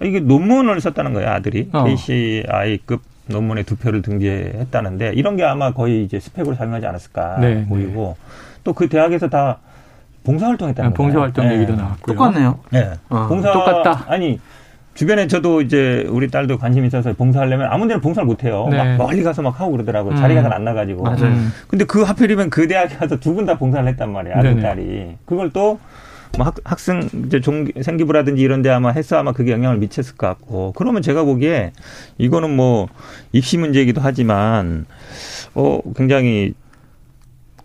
[0.02, 1.84] 이게 논문을 썼다는 거예요 아들이 어.
[1.84, 8.16] KCI급 논문에 두 표를 등재했다는데 이런 게 아마 거의 이제 스펙으로 작용하지 않았을까 네, 보이고
[8.18, 8.60] 네.
[8.64, 9.58] 또그 대학에서 다
[10.24, 11.10] 봉사활동했다는 아, 거예요.
[11.12, 11.54] 봉사활동 네.
[11.56, 12.16] 얘기도 나왔고요.
[12.16, 12.58] 똑같네요.
[12.70, 12.90] 네.
[13.08, 14.04] 어, 봉사 똑같다.
[14.08, 14.38] 아니
[14.94, 18.68] 주변에 저도 이제 우리 딸도 관심 있어서 봉사하려면 아무 데나 봉사를 못 해요.
[18.70, 18.76] 네.
[18.76, 20.14] 막 멀리 가서 막 하고 그러더라고 요.
[20.14, 20.16] 음.
[20.16, 21.02] 자리가 잘 안 나가지고.
[21.04, 21.24] 맞아요.
[21.24, 21.52] 음.
[21.68, 24.36] 근데 그 하필이면 그 대학에 가서 두 분 다 봉사를 했단 말이에요.
[24.36, 25.16] 아들, 딸이.
[25.24, 25.78] 그걸 또
[26.36, 30.26] 뭐 학, 학생 이제 종 생기부라든지 이런 데 아마 해서 아마 그게 영향을 미쳤을 것
[30.26, 31.72] 같고 그러면 제가 보기에
[32.18, 32.88] 이거는 뭐
[33.32, 34.86] 입시 문제이기도 하지만
[35.54, 36.54] 어 굉장히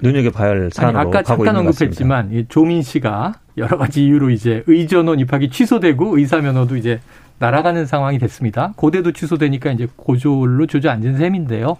[0.01, 5.19] 눈여겨봐야 할 사안으로 아니, 아까 잠깐 언급했지만 이 조민 씨가 여러 가지 이유로 이제 의전원
[5.19, 6.99] 입학이 취소되고 의사 면허도 이제
[7.39, 8.73] 날아가는 상황이 됐습니다.
[8.75, 11.77] 고대도 취소되니까 이제 고졸로 주저앉은 셈인데요.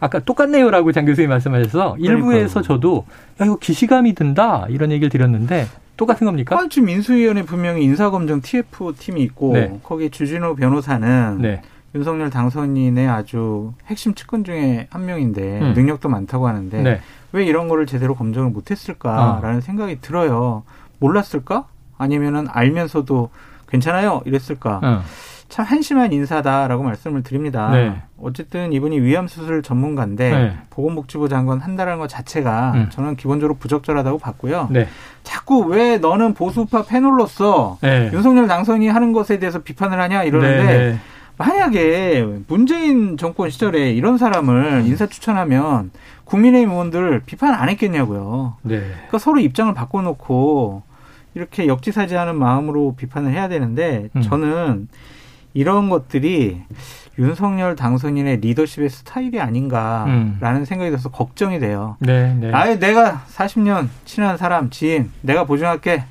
[0.00, 3.06] 아까 똑같네요라고 장 교수님 말씀하셔서 일부에서 저도
[3.40, 6.58] 야 이거 기시감이 든다 이런 얘기를 드렸는데 똑같은 겁니까?
[6.58, 9.80] 아, 지금 인수위원회 분명히 인사검증 TF 팀이 있고 네.
[9.82, 11.62] 거기 주진우 변호사는 네.
[11.94, 15.72] 윤석열 당선인의 아주 핵심 측근 중에 한 명인데 음.
[15.74, 17.00] 능력도 많다고 하는데 네.
[17.32, 19.60] 왜 이런 거를 제대로 검증을 못했을까라는 어.
[19.60, 20.62] 생각이 들어요.
[20.98, 21.66] 몰랐을까?
[21.98, 23.30] 아니면은 알면서도
[23.68, 24.80] 괜찮아요 이랬을까?
[24.82, 25.02] 어.
[25.52, 27.70] 참 한심한 인사다라고 말씀을 드립니다.
[27.72, 27.94] 네.
[28.18, 30.56] 어쨌든 이분이 위암 수술 전문가인데 네.
[30.70, 32.86] 보건복지부 장관 한다는 것 자체가 음.
[32.88, 34.68] 저는 기본적으로 부적절하다고 봤고요.
[34.70, 34.88] 네.
[35.24, 38.08] 자꾸 왜 너는 보수파 패널로서 네.
[38.14, 40.98] 윤석열 당선이 하는 것에 대해서 비판을 하냐 이러는데 네, 네.
[41.36, 45.90] 만약에 문재인 정권 시절에 이런 사람을 인사 추천하면
[46.24, 48.56] 국민의힘 의원들 비판 안 했겠냐고요.
[48.62, 50.82] 그러니까 서로 입장을 바꿔놓고
[51.34, 54.22] 이렇게 역지사지하는 마음으로 비판을 해야 되는데 음.
[54.22, 54.88] 저는
[55.54, 56.62] 이런 것들이
[57.18, 60.64] 윤석열 당선인의 리더십의 스타일이 아닌가라는 음.
[60.64, 61.96] 생각이 들어서 걱정이 돼요.
[62.00, 62.50] 네, 네.
[62.52, 66.04] 아예 내가 40년 친한 사람, 지인, 내가 보증할게.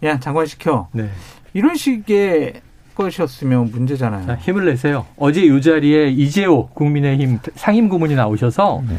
[0.00, 0.88] 그냥 장관 시켜.
[0.92, 1.10] 네.
[1.52, 2.60] 이런 식의
[2.94, 4.26] 것이었으면 문제잖아요.
[4.26, 5.06] 자, 힘을 내세요.
[5.16, 8.96] 어제 이 자리에 이재호 국민의힘 상임 고문이 나오셔서 네.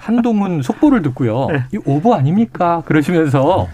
[0.00, 1.46] 한동훈 속보를 듣고요.
[1.50, 1.62] 네.
[1.72, 2.82] 이 오보 아닙니까?
[2.86, 3.68] 그러시면서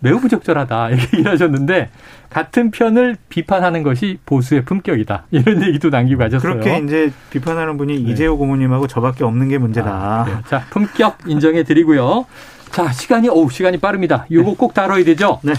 [0.00, 1.90] 매우 부적절하다 이렇게 얘기를 하셨는데
[2.30, 6.52] 같은 편을 비판하는 것이 보수의 품격이다 이런 얘기도 남기고 하셨어요.
[6.54, 8.10] 그렇게 이제 비판하는 분이 네.
[8.10, 9.90] 이재호 고모님하고 저밖에 없는 게 문제다.
[9.90, 12.26] 아, 자 품격 인정해 드리고요.
[12.70, 14.26] 자 시간이 오 시간이 빠릅니다.
[14.30, 14.56] 요거 네.
[14.56, 15.40] 꼭 다뤄야 되죠.
[15.42, 15.52] 네.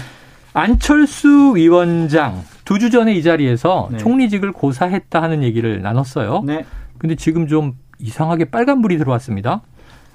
[0.54, 3.98] 안철수 위원장 두 주 전에 이 자리에서 네.
[3.98, 6.42] 총리직을 고사했다 하는 얘기를 나눴어요.
[6.46, 6.64] 네.
[6.98, 9.62] 근데 지금 좀 이상하게 빨간불이 들어왔습니다.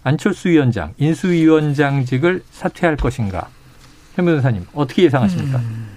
[0.04, 3.48] 안철수 위원장 인수위원장직을 사퇴할 것인가?
[4.18, 5.60] 현 변호사님 어떻게 예상하십니까?
[5.60, 5.88] 음.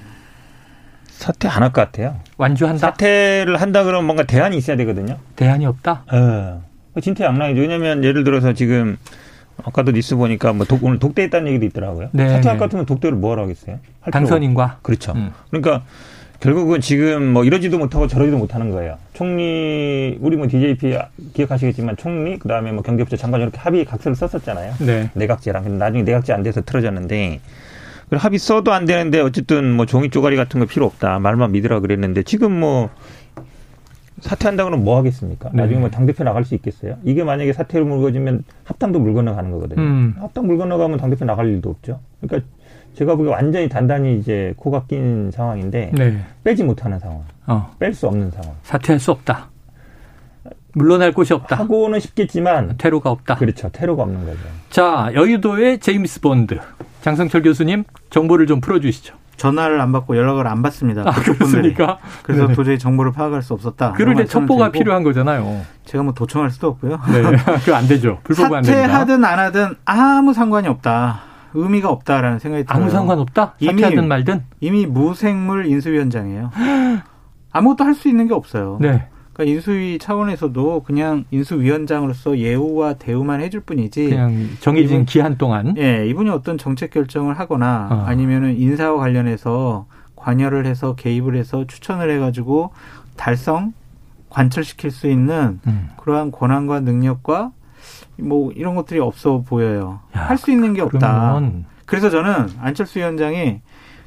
[1.09, 2.17] 사퇴 안 할 것 같아요.
[2.37, 2.79] 완주한다?
[2.79, 5.17] 사퇴를 한다 그러면 뭔가 대안이 있어야 되거든요.
[5.37, 6.05] 대안이 없다?
[6.13, 7.01] 예.
[7.01, 7.61] 진퇴양난이죠.
[7.61, 8.97] 왜냐면 예를 들어서 지금
[9.65, 12.09] 아까도 뉴스 보니까 뭐 독, 오늘 독대했다는 얘기도 있더라고요.
[12.13, 12.29] 네.
[12.29, 13.79] 사퇴할 것 같으면 독대를 뭐하러 하겠어요?
[14.13, 14.79] 당선인과?
[14.83, 15.13] 그렇죠.
[15.13, 15.33] 음.
[15.51, 15.83] 그러니까
[16.41, 18.97] 결국은 지금 뭐 이러지도 못하고 저러지도 못하는 거예요.
[19.13, 20.97] 총리 우리 뭐 DJP
[21.35, 24.75] 기억하시겠지만 총리 그다음에 뭐 경제부처 장관 이렇게 합의 각서를 썼었잖아요.
[24.81, 25.11] 네.
[25.15, 27.51] 내각제랑 근데 나중에 내각제 안 돼서 틀어졌는데 그
[28.19, 32.23] 합의 써도 안 되는데 어쨌든 뭐 종이 쪼가리 같은 거 필요 없다 말만 믿으라 그랬는데
[32.25, 32.91] 지금 뭐
[34.21, 35.51] 사퇴한다고는 뭐 하겠습니까?
[35.53, 35.63] 네.
[35.63, 36.97] 나중에 뭐 당대표 나갈 수 있겠어요?
[37.05, 39.81] 이게 만약에 사퇴를 물거지면 합당도 물 건너가는 거거든요.
[39.81, 40.15] 음.
[40.19, 42.01] 합당 물 건너가면 당대표 나갈 일도 없죠.
[42.21, 42.47] 그러니까
[42.95, 46.19] 제가 보기에 완전히 단단히 이제 코가 낀 상황인데 네.
[46.45, 47.71] 빼지 못하는 상황, 어.
[47.79, 48.53] 뺄수 없는 상황.
[48.63, 49.49] 사퇴할 수 없다.
[50.75, 51.57] 물러날 곳이 없다.
[51.57, 53.37] 하고는 싶겠지만 테러가 없다.
[53.37, 53.69] 그렇죠.
[53.73, 54.39] 테러가 없는 거죠.
[54.71, 56.59] 자, 여의도의 제임스 본드
[57.03, 59.15] 장성철 교수님 정보를 좀 풀어 주시죠.
[59.37, 61.03] 전화를 안 받고 연락을 안 받습니다.
[61.07, 61.97] 아, 그렇습니까?
[62.23, 63.93] 그래서 네 도저히 정보를 파악할 수 없었다.
[63.93, 65.63] 그럴 때 첩보가 필요한 거잖아요.
[65.87, 67.01] 제가 뭐 도청할 수도 없고요.
[67.11, 67.23] 네,
[67.65, 68.19] 그거 안 되죠.
[68.25, 68.89] 불법은 안 됩니다.
[68.89, 71.21] 사퇴하든 안 하든 아무 상관이 없다.
[71.55, 72.83] 의미가 없다라는 생각이 들어요.
[72.83, 73.55] 아무 상관없다?
[73.61, 74.45] 이미, 사퇴하든 말든?
[74.61, 76.51] 이미 무생물 인수위원장이에요.
[77.51, 78.77] 아무것도 할 수 있는 게 없어요.
[78.81, 79.07] 네.
[79.33, 84.11] 그러니까 인수위 차원에서도 그냥 인수위원장으로서 예우와 대우만 해줄 뿐이지.
[84.11, 85.75] 그냥 정해진 이분, 기한 동안.
[85.79, 87.95] 예, 이분이 어떤 정책 결정을 하거나 어.
[88.07, 92.73] 아니면은 인사와 관련해서 관여를 해서 개입을 해서 추천을 해가지고
[93.17, 93.73] 달성
[94.29, 95.89] 관철시킬 수 있는 음.
[95.97, 97.53] 그러한 권한과 능력과
[98.19, 100.01] 뭐 이런 것들이 없어 보여요.
[100.13, 101.41] 할 수 있는 게 없다.
[101.87, 103.61] 그래서 저는 안철수 위원장이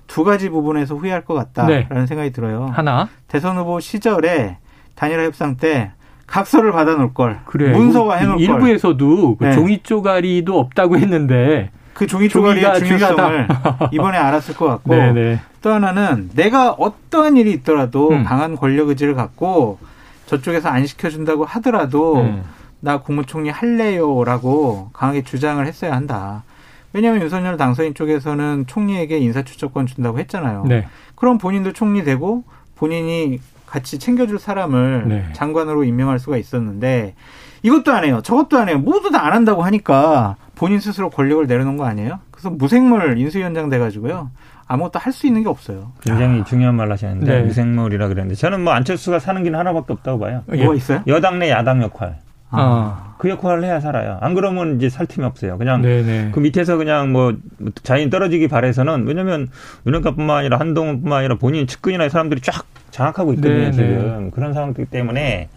[0.08, 2.06] 두 가지 부분에서 후회할 것 같다라는 네.
[2.06, 2.68] 생각이 들어요.
[2.74, 4.58] 하나 대선 후보 시절에
[4.96, 5.92] 단일화 협상 때
[6.28, 7.72] 각서를 받아놓을 걸 그래.
[7.72, 9.54] 문서화 해놓을 걸 일부에서도 그 네.
[9.54, 13.48] 종이 쪼가리도 없다고 했는데 그 종이 쪼가리의 중요성을
[13.92, 15.14] 이번에 알았을 것 같고 네네.
[15.14, 15.40] 네.
[15.62, 18.24] 또 하나는 내가 어떠한 일이 있더라도 음.
[18.24, 19.78] 강한 권력 의지를 갖고
[20.26, 22.44] 저쪽에서 안 시켜준다고 하더라도 음.
[22.80, 26.44] 나 국무총리 할래요라고 강하게 주장을 했어야 한다.
[26.92, 30.66] 왜냐하면 윤석열 당선인 쪽에서는 총리에게 인사추천권 준다고 했잖아요.
[30.68, 30.88] 네.
[31.16, 32.44] 그럼 본인도 총리 되고
[32.76, 33.40] 본인이
[33.74, 35.26] 같이 챙겨줄 사람을 네.
[35.34, 37.16] 장관으로 임명할 수가 있었는데
[37.64, 38.22] 이것도 안 해요.
[38.24, 38.78] 저것도 안 해요.
[38.78, 42.20] 모두 다 안 한다고 하니까 본인 스스로 권력을 내려놓은 거 아니에요?
[42.30, 44.30] 그래서 무생물 인수위원장 돼가지고요.
[44.68, 45.92] 아무것도 할 수 있는 게 없어요.
[46.02, 46.44] 굉장히 아.
[46.44, 47.44] 중요한 말 하셨는데 네.
[47.46, 50.44] 무생물이라 그랬는데 저는 뭐 안철수가 사는 길은 하나밖에 없다고 봐요.
[50.46, 51.02] 뭐가 있어요?
[51.08, 52.20] 여당 내 야당 역할.
[52.54, 53.16] 아.
[53.18, 54.18] 그 역할을 해야 살아요.
[54.22, 55.58] 안 그러면 이제 살 틈이 없어요.
[55.58, 56.32] 그냥 네네.
[56.34, 57.34] 그 밑에서 그냥 뭐
[57.82, 59.48] 자인 떨어지기 바래서는 왜냐면
[59.88, 63.56] 윤핵관뿐만 아니라 한동훈뿐만 아니라 본인 측근이나 사람들이 쫙 장악하고 있거든요.
[63.56, 63.72] 네네.
[63.72, 65.48] 지금 그런 상황이기 때문에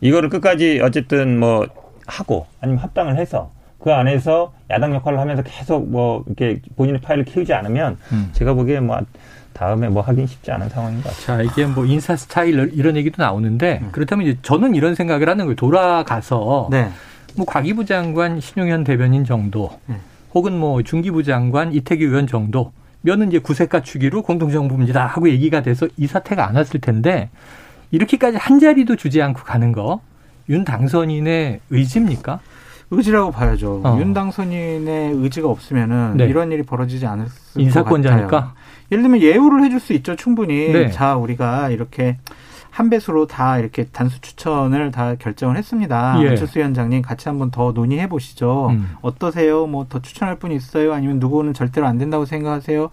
[0.00, 1.66] 이거를 끝까지 어쨌든 뭐
[2.06, 7.54] 하고 아니면 합당을 해서 그 안에서 야당 역할을 하면서 계속 뭐 이렇게 본인의 파일을 키우지
[7.54, 8.28] 않으면 음.
[8.32, 8.98] 제가 보기에 뭐
[9.58, 11.38] 다음에 뭐 하긴 쉽지 않은 상황인 것 같아요.
[11.38, 13.88] 자, 이게 뭐 인사 스타일 이런 얘기도 나오는데 음.
[13.92, 15.56] 그렇다면 이제 저는 이런 생각을 하는 거예요.
[15.56, 16.90] 돌아가서 네.
[17.36, 19.96] 뭐 과기부 장관 신용현 대변인 정도 음.
[20.34, 25.88] 혹은 뭐 중기부 장관 이태규 의원 정도 면은 이제 구색가 주기로 공동정부입니다 하고 얘기가 돼서
[25.96, 27.30] 이 사태가 안 왔을 텐데
[27.90, 30.00] 이렇게까지 한 자리도 주지 않고 가는 거
[30.48, 32.40] 윤 당선인의 의지입니까?
[32.90, 33.82] 의지라고 봐야죠.
[33.84, 33.98] 어.
[34.00, 36.24] 윤 당선인의 의지가 없으면은 네.
[36.24, 38.54] 이런 일이 벌어지지 않았을 인사권자니까.
[38.90, 40.72] 예를 들면 예우를 해줄 수 있죠, 충분히.
[40.72, 40.90] 네.
[40.90, 42.16] 자, 우리가 이렇게
[42.70, 46.16] 한 배수로 다 이렇게 단수 추천을 다 결정을 했습니다.
[46.22, 46.28] 예.
[46.30, 48.68] 안철수 위원장님 같이 한번 더 논의해 보시죠.
[48.70, 48.94] 음.
[49.02, 49.66] 어떠세요?
[49.66, 50.92] 뭐 더 추천할 분 있어요?
[50.94, 52.90] 아니면 누구는 절대로 안 된다고 생각하세요?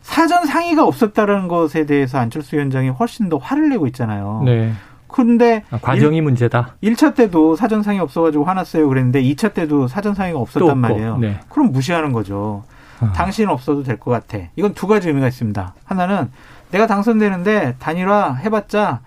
[0.00, 4.42] 사전 상의가 없었다는 것에 대해서 안철수 위원장이 훨씬 더 화를 내고 있잖아요.
[4.44, 4.72] 네.
[5.08, 6.76] 근데 아, 과정이 일, 문제다.
[6.82, 11.18] 1차 때도 사전 상의 없어가지고 화났어요 그랬는데 2차 때도 사전 상의가 없었단 말이에요.
[11.18, 11.40] 네.
[11.48, 12.64] 그럼 무시하는 거죠.
[13.00, 13.12] 아.
[13.12, 14.38] 당신 없어도 될 것 같아.
[14.56, 15.74] 이건 두 가지 의미가 있습니다.
[15.84, 16.30] 하나는
[16.70, 19.00] 내가 당선되는데 단일화 해봤자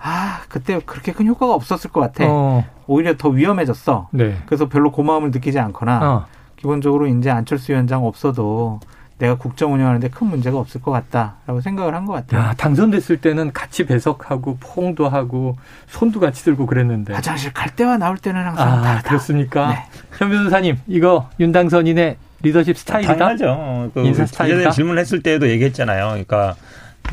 [0.00, 2.24] 아 그때 그렇게 큰 효과가 없었을 것 같아.
[2.28, 2.64] 어.
[2.86, 4.08] 오히려 더 위험해졌어.
[4.10, 4.36] 네.
[4.46, 6.26] 그래서 별로 고마움을 느끼지 않거나 어.
[6.56, 8.80] 기본적으로 이제 안철수 위원장 없어도
[9.18, 12.40] 내가 국정 운영하는데 큰 문제가 없을 것 같다라고 생각을 한 것 같아요.
[12.40, 18.18] 야, 당선됐을 때는 같이 배석하고 포옹도 하고 손도 같이 들고 그랬는데 화장실 갈 때와 나올
[18.18, 19.08] 때는 항상 아, 다르다.
[19.08, 19.68] 그렇습니까?
[19.68, 19.76] 네.
[20.18, 23.16] 현 변호사님 이거 윤 당선인의 리더십 스타일이다.
[23.16, 23.90] 당연하죠.
[23.94, 24.70] 그 인사 스타일이다.
[24.70, 26.08] 질문했을 때도 얘기했잖아요.
[26.10, 26.54] 그러니까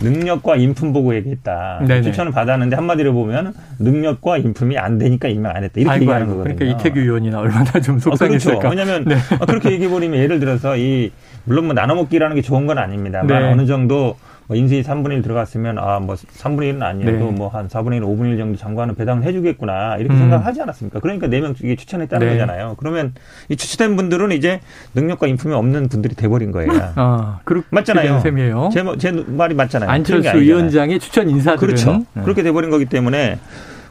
[0.02, 1.82] 능력과 인품 보고 얘기했다.
[1.86, 2.02] 네네.
[2.04, 5.82] 추천을 받았는데 한마디로 보면 능력과 인품이 안 되니까 임명 안 했다.
[5.82, 6.56] 이렇게 아이고, 얘기하는 거거든요.
[6.56, 8.58] 그러니까 이태규 의원이나 얼마나 좀 속상했을까.
[8.58, 8.80] 아, 그렇죠.
[8.80, 9.16] 왜냐하면 네.
[9.40, 11.12] 아, 그렇게 얘기해 버리면 예를 들어서 이
[11.44, 13.52] 물론 뭐 나눠 먹기라는 게 좋은 건 아닙니다만 네.
[13.52, 14.16] 어느 정도
[14.52, 17.32] 뭐 인수위 3분의 1 들어갔으면 아 뭐 3분의 1은 아니어도 네.
[17.32, 20.20] 뭐한 4분의 1, 5분의 1 정도 장관은 배당을 해주겠구나 이렇게 음.
[20.20, 21.00] 생각하지 않았습니까?
[21.00, 22.34] 그러니까 4명 중에 추천했다는 네.
[22.34, 22.76] 거잖아요.
[22.78, 23.14] 그러면
[23.48, 24.60] 이 추천된 분들은 이제
[24.96, 26.72] 능력과 인품이 없는 분들이 돼버린 거예요.
[26.96, 28.20] 아, 그렇, 맞잖아요.
[28.20, 28.72] 셈이에요.
[28.74, 29.90] 제, 제 말이 맞잖아요.
[29.90, 32.06] 안철수 위원장의 추천 인사들은 그렇죠.
[32.14, 32.24] 네.
[32.24, 33.40] 그렇게 돼버린 거기 때문에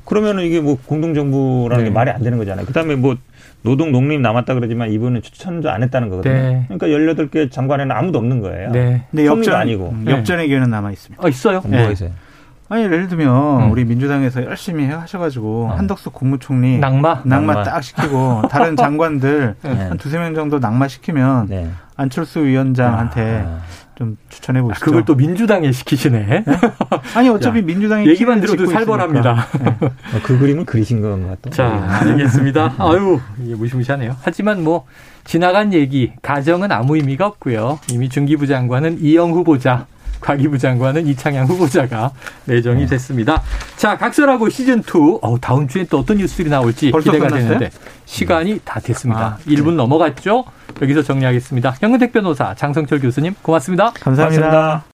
[0.05, 1.95] 그러면은 이게 뭐 공동정부라는 게 네.
[1.95, 2.67] 말이 안 되는 거잖아요.
[2.67, 3.17] 그다음에 뭐
[3.63, 6.33] 노동 농림 남았다 그러지만 이분은 추천도 안 했다는 거거든요.
[6.35, 6.67] 네.
[6.69, 8.71] 그러니까 18개 장관에는 아무도 없는 거예요.
[8.71, 9.05] 네.
[9.11, 11.25] 근데 엽전 아니고 음, 엽전의 기회는 남아 있습니다.
[11.25, 11.63] 어, 있어요?
[11.67, 11.83] 네.
[11.83, 12.11] 뭐 있어요?
[12.71, 13.71] 아니 예를 들면 음.
[13.73, 15.75] 우리 민주당에서 열심히 하셔가지고 어.
[15.77, 17.63] 한덕수 국무총리 낙마 낙마, 낙마.
[17.65, 19.71] 딱 시키고 다른 장관들 네.
[19.89, 21.69] 한 두세 명 정도 낙마 시키면 네.
[21.97, 23.59] 안철수 위원장한테 아.
[24.01, 24.83] 좀 추천해 보시죠.
[24.83, 26.25] 아, 그걸 또 민주당에 시키시네.
[26.27, 26.45] 네?
[27.15, 29.47] 아니 어차피 야, 민주당이 얘기만 들어도 살벌합니다.
[29.63, 29.77] 네.
[29.83, 29.91] 어,
[30.23, 31.51] 그 그림은 그리신 건가 또.
[31.51, 32.77] 자, 알겠습니다.
[32.79, 34.17] 아유, 이게 무시무시하네요.
[34.23, 34.87] 하지만 뭐
[35.25, 37.79] 지나간 얘기, 가정은 아무 의미가 없고요.
[37.93, 39.85] 이미 중기부 장관은 이영 후보자,
[40.21, 42.13] 과기부 장관은 이창양 후보자가
[42.45, 42.87] 내정이 네.
[42.87, 43.43] 됐습니다.
[43.77, 45.19] 자, 각설하고 시즌2.
[45.23, 47.59] 어, 다음 주에 또 어떤 뉴스들이 나올지 기대가 끝났어요?
[47.59, 47.71] 되는데
[48.05, 49.21] 시간이 다 됐습니다.
[49.21, 50.45] 아, 1분 넘어갔죠?
[50.83, 51.77] 여기서 정리하겠습니다.
[51.81, 53.93] 현근택 변호사, 장성철 교수님 고맙습니다.
[54.01, 54.47] 감사합니다.
[54.47, 54.85] 고맙습니다.